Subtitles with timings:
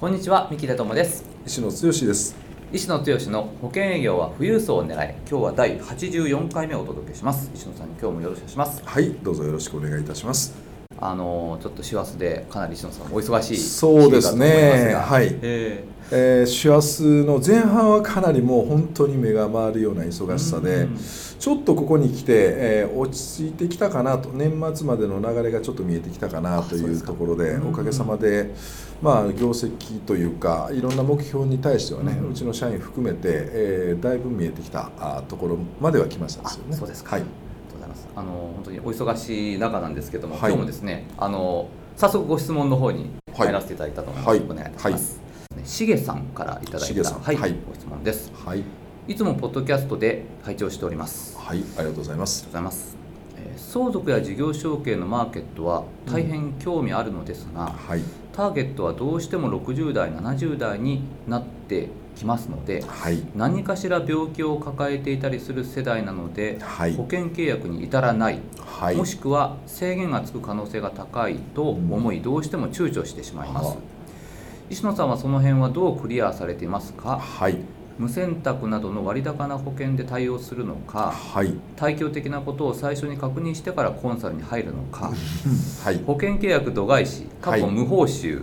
[0.00, 1.24] こんにちは三木田智です。
[1.46, 2.36] 石野剛です。
[2.72, 7.48] 石野剛の保険営業は富裕層を狙い今日は第84回目をお届けします。
[7.54, 8.82] 石野さんに今日もよろしくお願いします。
[8.84, 10.63] はいどうぞよろしくお願いいたします
[11.00, 14.94] あのちょっと師走でかなり石野さんお忙しいそうですね。
[14.94, 15.36] はい。
[15.42, 16.42] ええ。
[16.44, 20.88] ー、師走の前半はかなりもう本当に目が回るような忙しさで、
[21.38, 28.54] ちょっとここに来て、えー、落ち着いてきたかなと年末までの流れがちょっと見えてきたかなというところでおかげさまで、
[29.02, 36.76] まあ、業績というかいろんな目標に対してはね、うちの社員含めて、えー、だいぶ見えてきたあところまでは来ましたですよね。
[36.76, 37.43] そうですか、はい
[38.16, 45.20] あの本当にお忙しい中なんですけども、はい、今日もですねあの早速ご質問の方に入らせていただいたと思います、はい、お願いいたします、
[45.54, 48.62] はい、しげさんからいただいた、はい、はい、ご質問です、はい、
[49.06, 51.36] いつもポッドキャストで拝聴しております。
[51.36, 51.58] はい。
[51.58, 52.44] ありがとうございます。
[52.44, 53.04] ありがとうございます。
[53.56, 73.76] 相続や事業承継のマーケットは大変興味あるのですが、うんはい、ターゲットはどうしても60代70代になってきますので、はい、何かしら病気を抱えていたりする世代なので、はい、保険契約に至らない、はい、もしくは制限がつく可能性が高いと思い、どうしても躊躇してしまいます。
[74.70, 77.58] 石野さんはその辺はどうクリアされていますか、はい、
[77.98, 85.12] 無選択などの割高な保険で対応するのか、はい、体況的なことを最初に確認してからコンサルに入るのか、
[85.84, 88.42] はい、保険契約度外視かつ無報酬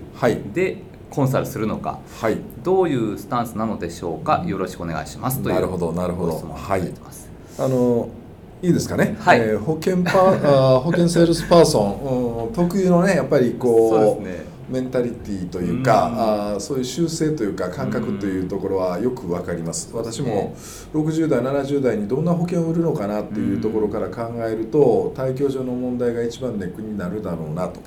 [0.54, 0.78] で
[1.12, 6.34] コンサルするのか、はい、どういうスタンスなのでしょうかよろしくお願いしますというなるほどなるほど。
[6.56, 6.92] はい
[7.60, 8.10] あの
[8.64, 9.40] いいですかね、はい。
[9.40, 16.12] えー、保険パあ保険セールスパーソン、うん、特有のねやっぱりこう、ね、メンタリティというか、う
[16.54, 20.56] ん、あそういう習性というか感覚というところはよく分かります、私も
[20.94, 27.80] 60代70代にどんな保険を売るのかなっていうところから考えると退去上の問題が一番ネックになるだろうなと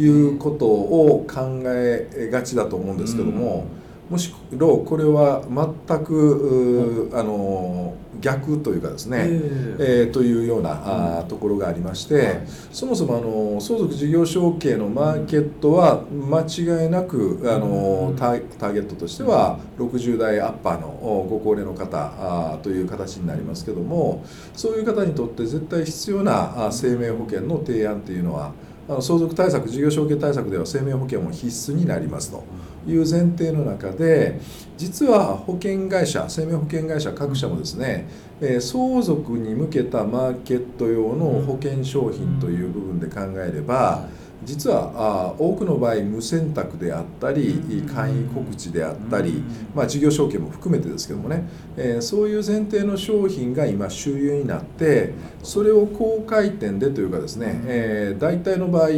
[0.00, 3.66] いうことを考えがちだと思うんですけども。
[3.76, 3.82] うん。
[4.12, 20.88] むしろこれは全く、あの逆というかですね、えー、えー、というような、あところがありまして、はい、そもそもあの相続事業承継のマーケットは間違いなくあのターゲットとしては60代アッパーの
[21.28, 28.52] ご高齢の方あという形になりますけどもそういう方にとって絶対必要な生命保険の提案っていうのは
[28.88, 32.42] あの相続対策事業承継対策では生命保険も必須になりますと
[32.86, 34.40] いう前提の中で
[34.76, 38.08] 実は保険会社生命保険会社各社もですね、
[38.40, 44.08] え相続に向けたマーケット用の保険商品という部分で考えれば、
[44.44, 49.42] 実はあ多くの場合無選択であったり簡易告知であったり、
[49.74, 58.88] まあ、事業承継も含めてですけどもね、えー、そういう前提の商品が今主流になってそれを高回転でというかですね、えー、大体の場合、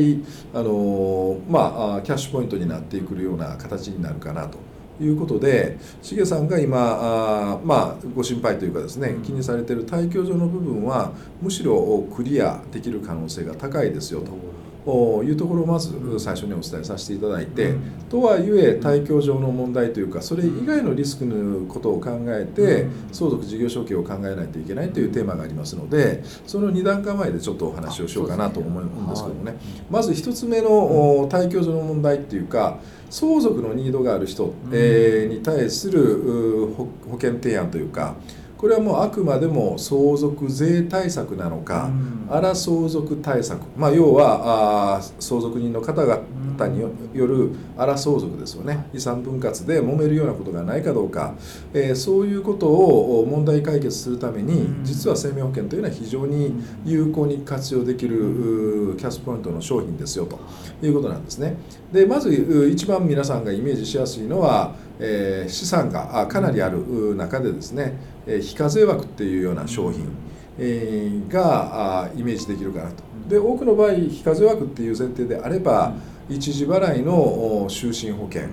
[0.55, 4.59] あのまあ、キャッシュポイントになってくるような形になるかなと。
[5.01, 11.13] いうことで、しげさんが今あ、まあ、ご心配というかですね気にされている退去上の部分は
[11.43, 14.54] むしろクリアできる可能性が高いですよと。
[14.87, 17.75] いうところをまず最初にお伝えさせていただいて、
[18.11, 29.57] とはいえ退去上の問題というかそれ以外のリスクのことを考えて相続事業承継を考えないといけないというテーマがありますのでその2段階前でちょっとお話をしようかなと思うんですけどもね。
[29.91, 32.79] まず1つ目の退去上の問題っていうか
[33.11, 38.17] 相続のニードがある人、えに対する保険提案というか
[38.59, 41.91] これはもうあくまでも相続税対策なのか、
[42.31, 46.91] 荒相続対策、まあ、要はあ相続人の方々によ
[47.27, 48.87] る荒相続ですよね。
[48.95, 51.35] 遺産分割で揉めるようなことがないかどうか、
[51.73, 60.39] えー、そういうことを問題解決するために実は生命保険というのは非常に有効に活用できるキャスポイントの商品ですよと。
[60.83, 61.57] いうことなんですね。
[61.93, 62.33] でまず
[62.73, 67.97] 一番皆さんがイメージしやすいのは、えー、資産がかなりある中でですね
[68.27, 73.03] 非課税枠っていうような商品がイメージできるかなと。
[73.29, 75.95] で多くの場合非課税枠っていう前提であれば
[76.29, 78.49] 一時払いの就寝保険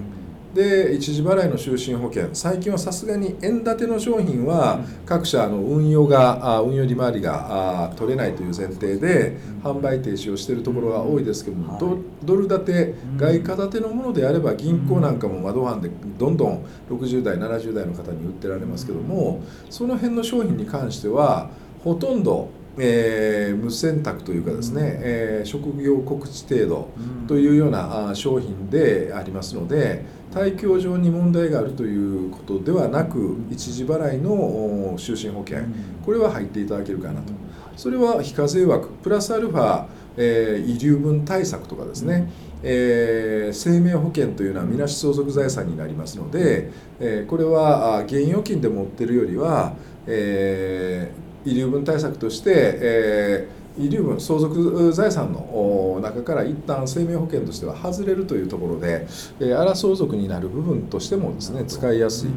[0.54, 2.30] で一時払いの就寝保険。
[2.34, 11.80] 最近はさすがに円建ての商品は各社の運用が運用利回りが取れないという前提で販売停止をしているところが多いですけども、
[12.24, 21.50] ドル建て外貨建てのものであれば銀行なんかも窓販でどんどん60代70代の方に売ってられますけどもその辺の商品に関しては
[21.84, 26.90] ほとんどえー、無選択というかですね、えー、職業告知程度
[27.28, 35.60] というような商品でありますので対境上に問題があるということではなく一時払いの就寝保険。
[36.06, 37.34] これは入っていただけるかなと。
[37.76, 38.88] それは非課税枠。
[39.04, 39.86] プラスアルファ、
[40.16, 42.32] えー、遺留分対策とかですね、
[42.64, 46.72] えー、生命保険というのはみなし相続財産になりますので、
[47.02, 49.74] えー、これは現預金で持ってるよりは、
[50.08, 59.08] えー遺留分対策として、えー、遺留分相続財産の中から一旦生命保険としては外れるというところで、
[59.40, 62.30] えー、荒相続になる部分としてもですね使いやすい、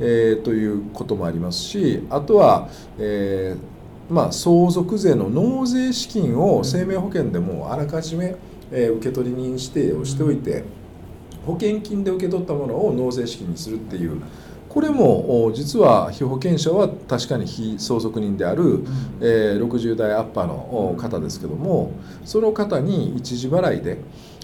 [0.00, 2.68] えー、ということもありますしあとは、
[2.98, 8.34] えーまあ、相続税の納税資金を生命保険でもあらかじめ、
[8.70, 10.64] えー、受取人指定をしておいて
[11.46, 14.20] 保険金で受け取ったものを納税資金にするっていう
[14.72, 18.82] これも実は被保険者は確かに非相続人である、
[19.20, 21.92] えー、60代アッパーの方ですけども
[22.24, 23.98] その方に一時払いで、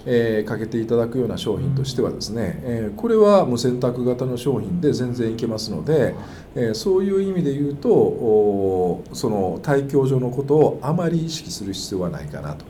[0.05, 6.15] えー、かけていただくような商品としてはですね、えー、これは無選択型の商品で全然いけますので、
[6.55, 12.65] えー、そういう意味で言うとその対境上のことをあまり意識する必要はないかなと。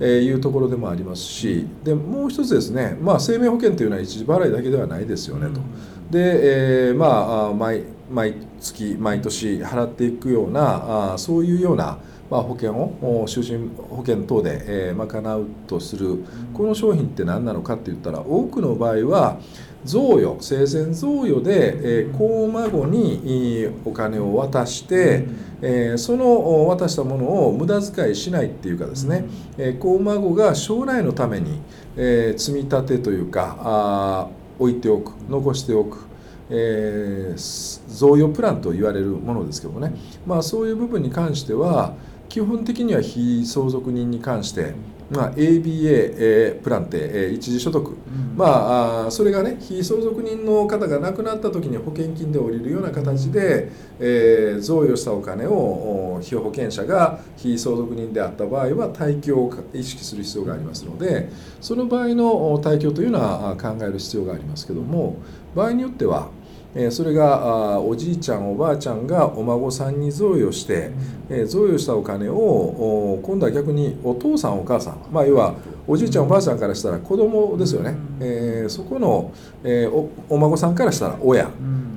[0.00, 5.60] えいうところでもありますしでもう一つですね、まあ、生命保険というのは一時払いだけではないですよねと。
[6.10, 11.98] で、えー、まあ毎毎月毎年払っていくようなあそういうような、
[12.30, 16.24] まあ、保険を就寝保険等で、えー、賄うとする。
[16.52, 19.38] この商品って何なのかって言ったら多くの場合は
[19.84, 25.26] 贈与生前贈与で、えー、子孫にお金を渡して、
[25.60, 29.26] えー、その渡したものを無駄遣いしないっていうかですね、
[29.58, 31.60] えー、子孫が将来のために、
[31.96, 34.28] えー、積み立てというかあ
[34.58, 36.06] 置いておく残しておく、
[36.48, 39.94] えー、贈与プランと言われるものですけどもね、
[40.26, 41.94] まあ、そういう部分に関しては
[42.34, 44.74] 基本的には非相続人に関して
[45.10, 53.70] まあ、ABA プランって、一時所得、うん、まあ、それがね非相続人の方が亡くなった時に保険金で下りるような形で、
[54.00, 61.28] えー、贈与したお金を被保険者が非相続人であった場合は退去を意識する必要がありますので
[61.60, 65.18] その場合の退去というのは考える必要がありますけども
[65.54, 66.30] 場合によっては
[66.74, 70.90] えそれがおじいちゃんおばあちゃんがお孫さんに贈与して、
[71.28, 75.54] え贈与したお金を今度は逆にお父さんお母さんまあ要は
[75.86, 79.32] おじいちゃんおばあちゃんからしたら子供ですよね、えそこの、
[79.62, 81.48] えおお孫さんからしたら親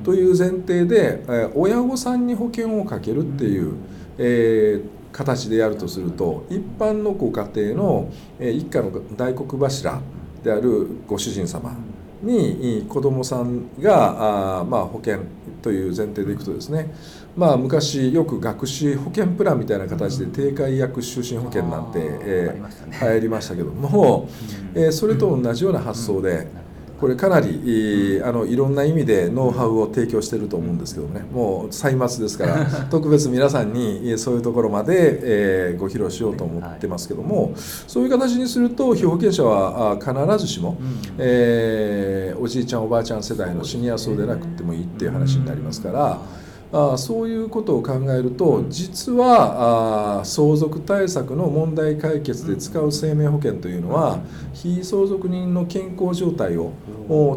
[0.04, 3.74] という前提で、え親御さんに保険をかけるっていう、
[4.20, 4.82] え
[5.12, 10.00] 形でやるとすると一般のご家庭の一家の大黒柱
[10.44, 11.76] であるご主人様
[12.22, 15.20] に子どもさんがあ、まあ、保険
[15.62, 16.94] という前提でいくとですね、
[17.36, 24.30] まあ、昔よく学資保険プランみたいな形で低解約就寝保険なんて、えー、流行りましたけども、
[24.74, 26.67] えー、それと同じような発想で。
[27.00, 31.26] これかなりあのいろんな意味でノウハウを提供してると思うんですけどね。
[31.32, 37.54] もう歳末ですから 特別皆さんにそういうところまで、えー、ご披露しようと思ってますけども、
[37.88, 40.14] そういう形にすると被保険者は必
[40.44, 40.78] ずしも、
[41.18, 46.47] えー、おじいちゃんおばあちゃん世代のシニア層でなくてもいいっていう話になりますから。
[46.72, 54.20] あそういうことを考えると実はあ相続対策の問題解決で使う生命保険というのは
[54.54, 56.74] 非相続人の健康状態を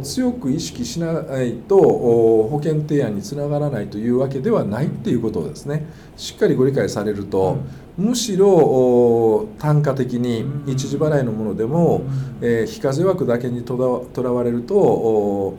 [0.03, 5.87] 強く意識しないと保険提案につながらないというわけではないっていうことをですね。
[6.17, 7.59] しっかりご理解されると
[7.97, 12.03] むしろ単価的に一時払いのものでも、
[12.41, 15.57] えー、非課税枠だけにとらわれると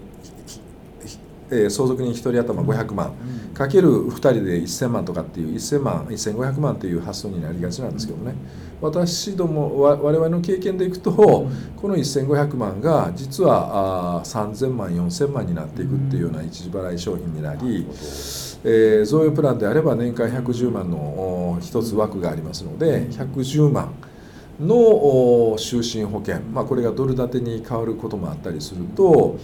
[1.51, 3.13] えー、相続人1人頭500万、
[3.61, 8.33] かける2人で1000万とかっていう1000万1500万という発想になりがちなんですけどね。
[8.81, 11.47] 私ども我々の経験でいくと、こ
[11.87, 17.85] の1500万が実は3000万4000万になっていくっていうような一時払い商品になり、
[18.63, 23.93] え、贈与プランであれば年間110万の1つ枠がありますので110万
[24.59, 24.75] の
[25.57, 29.37] 就寝保険、まあ、これがドル建てに変わることもあったりすると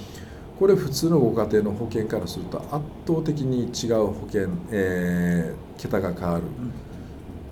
[0.59, 6.43] これ普通のご家庭の保険からすると圧倒的に違う保険、えー、桁が変わる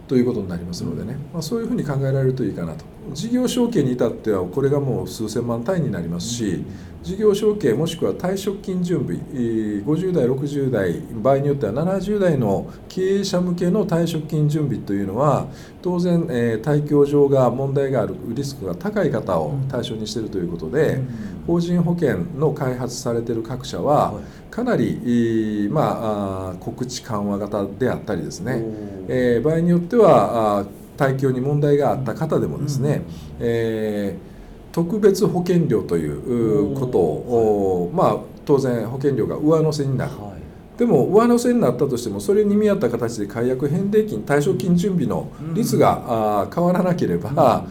[0.07, 2.85] ということになりますのでね、まあ、そういうふうに考えられるといいかなと。
[3.13, 6.63] 事業承継に至ってはこれがもう数千万単位になりますし、
[7.05, 15.45] 事業承継もしくは退職金準備50代60代場合によっては70代の経営者向けの退職金準備というのは
[15.83, 20.99] 当然、えー、退去上が問題があるリスクが高い方を対象にしているということで、
[21.45, 24.19] 法人保険の開発されている各社は
[24.49, 28.63] かなり、まあ、告知緩和型であったりですね、
[29.07, 30.65] えー、場合によっては
[30.97, 33.03] 退去に問題があった方でもですね、
[33.39, 34.34] えー
[34.75, 40.35] 特別保険料ということを、まあ、当然保険料が上乗せになる、は
[40.75, 47.65] い、でも上乗せになったとしてもそれに見合った形で解約返礼金退職金準備の率が、うん、変わらなければ、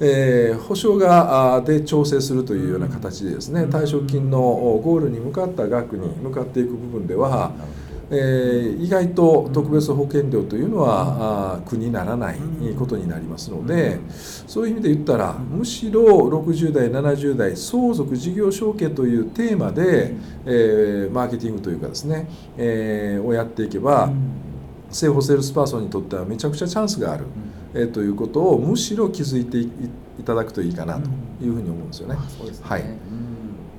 [0.00, 7.52] うん、えー、保障額で調整するというような形でですね退職金のゴールに向かった額に向かっていく部分では、
[8.12, 12.38] えー、意外と特別保険料というのは、あ苦にならない
[12.76, 14.00] ことになりますので、
[14.46, 20.14] そういう意味で言ったらむしろ60代70代相続事業承継というテーマで、
[20.44, 24.10] えー、マーケティングというかですね、えー、をやっていけば、
[24.90, 27.26] 生保セールスパーソンにとってはめちゃくちゃチャンスがある、
[27.74, 31.08] えー、ということをむしろ気づいていただくといいかなと
[31.40, 32.16] いうふうに思うんですよね。
[32.62, 33.29] はい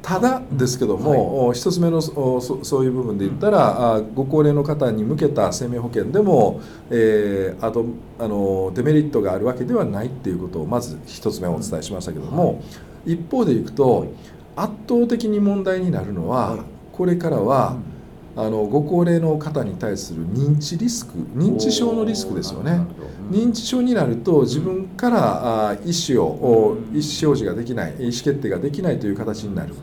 [0.01, 7.86] ただですけども、はい、1つ目のそそういう部分で言ったら、うん、ご高齢の方に向けた生命保険でも、えー、あと
[8.20, 12.63] あのデメリットがあるわけではないっていうことをまず1つ目お伝えしましたけども、
[13.05, 14.12] うん、一方でいくと
[14.55, 17.77] 圧倒的に問題になるのは、これからは、
[18.35, 22.85] あのご高齢の方に対する認知リスク認知症のリスクですよね。
[23.29, 29.73] 認知症になると自分から意思を意思表示ができない意思決定ができないという形になる、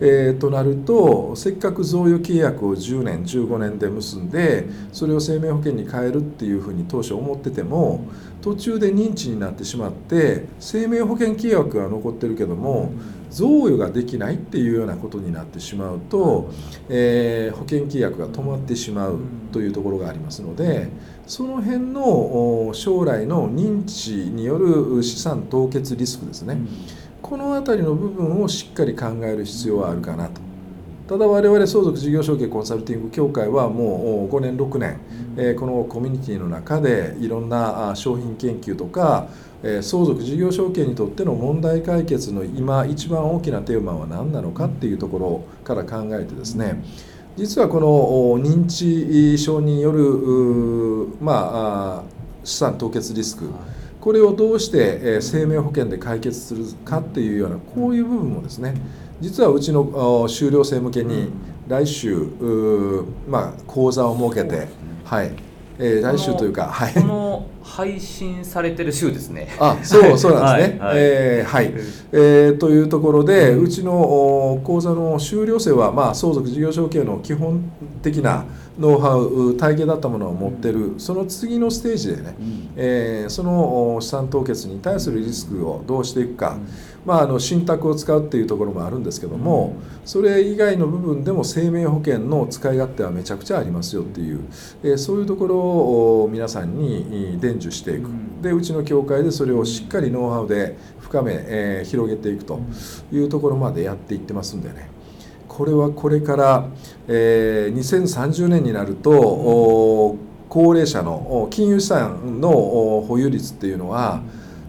[0.00, 8.06] えー、となるとせっかく贈与契約を10年15年で結んでそれを生命保険に変えるっていうふうに当初思ってても
[8.44, 12.92] 途中で認知になってしまって生命保険契約は残ってるけども
[13.30, 16.50] 贈与ができないっていうようなことになってしまうと、
[16.90, 19.20] えー、保険契約が止まってしまう
[19.50, 20.88] というところがありますので
[21.26, 26.58] その辺の将来の認知による資産凍結リスクですね、
[27.22, 30.53] この辺りの部分をしっかり考える必要はあるかなと。
[31.06, 34.98] ただ我々相続事業承継コンサルティング協会はもう5年6年、
[35.36, 39.28] えこのコミュニティの中でいろんな商品研究とか
[39.62, 46.82] え相続事業承継にとっての問題解決の今一番大きなテーマは何なのかっていうところから考えてですね
[47.36, 52.02] 実はこの認知症によるまあ
[52.44, 53.50] 資産凍結リスク
[54.00, 58.74] これをどうして生命保険で解決するかっていうようなこういう部分もですね
[59.24, 61.30] 実はうちの修了生向けに
[61.66, 62.28] 来週
[63.26, 64.68] まあ講座を設けて
[65.02, 65.32] はい。
[65.78, 69.48] えー、来週というか、はい、この配信されてる週ですね。
[69.58, 70.78] あ、そう そうなんですね。
[70.78, 71.74] はい、えー、はい、
[72.12, 78.44] えー、というところで、うちの講座の修了生はまあ相続事業承継の基本的な
[78.78, 86.50] ノウハウ体系だったものを持ってる、その次のステージでね、うん、えー、その資産凍結に対するリスクをどうしていくか。
[86.50, 94.40] うんまあ、あの信託を使うっていうところもあるんですけども、それ以外の部分でも生命保険の使い勝手はめちゃくちゃありますよっていう、
[94.82, 98.08] えそういうところを皆さんに伝授していく
[98.42, 102.60] でうちの協会でそれをしっかりノウハウで深め、えー、広げていくと
[103.12, 104.94] いうところまでやっていってますんでね
[105.48, 106.68] これはこれから、
[107.06, 110.16] えー、2030年になると、
[110.48, 112.50] 高齢者の金融資産の
[113.06, 114.20] 保有率っていうのは、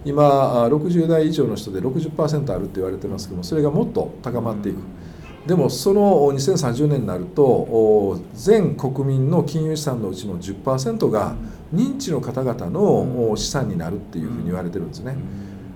[0.06, 4.78] 今60代以上の人で60%あるって言われてますけどもそれがもっと高まっていく。
[5.48, 11.36] でもその2030年になると全国民の金融資産のうちの10%が
[11.74, 15.16] 認知の方々の資産になるっていうふうに言われてるんですね。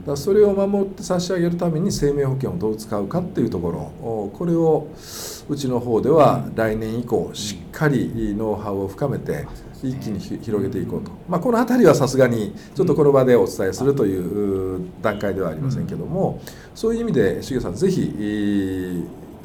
[0.05, 4.31] だそれを守って差し上げるために生命保険をどう使うかっていうところ。
[4.33, 4.87] これを
[5.49, 9.45] うちの方では来年以降しっかりノウハウを深めて
[9.83, 16.41] 一気に広げていこうと、まあ、この辺りはさすがにちょっとこの場でお伝えするという段階ではありませんけども、
[16.75, 18.01] そういう意味で重さんぜひ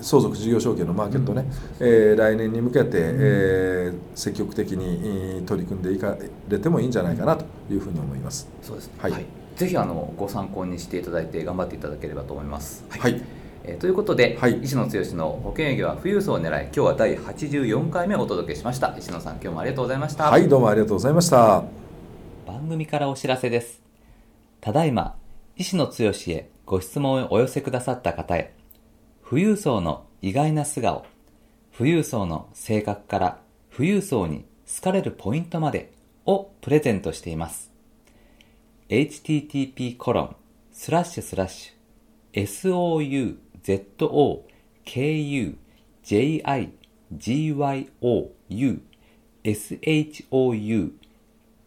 [0.01, 1.45] 相続事業承継のマーケットね、
[1.81, 6.17] うん、えー、来年に向けて、えー、積極的に取り組んでいか
[6.49, 8.49] れてもいいんじゃないかなというふうに思います。
[8.63, 12.85] そうですね、はい、はい、ぜひあのご参考にしていただいて頑張っていただければと思います。
[12.89, 13.23] はい、はい。
[13.67, 18.95] えー、ということで、はい、石野剛の保険営業は富裕層を狙い今日は第84回目お届けしました。
[18.99, 20.25] 石野さん今日もありがとうございました。
[20.25, 21.65] はいどうもありがとうございました。
[22.47, 23.81] 番組からお知らせです。
[24.61, 25.17] ただいま
[25.57, 28.55] 石野剛へご質問をお寄せくださった方へ
[29.35, 31.05] 富裕層の意外な素顔。
[31.77, 33.41] 富裕層の性格から
[33.77, 35.93] 富裕層に好かれるポイントまで
[36.25, 37.73] をプレゼントしています。
[38.89, 40.37] http コロン
[40.71, 43.37] スラッシュスラッシュ
[44.87, 45.57] souzokujigyou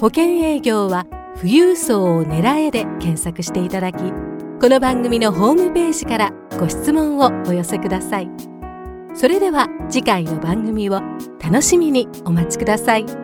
[0.00, 1.06] 保険営業は
[1.44, 8.30] 富裕層を狙えで検索していただきこの番組のホームページからご質問をお寄せください
[9.14, 11.02] それでは次回の番組を
[11.42, 13.23] 楽しみにお待ちください。